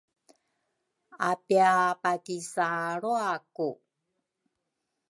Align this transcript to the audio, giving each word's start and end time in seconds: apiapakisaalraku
apiapakisaalraku 1.29 3.71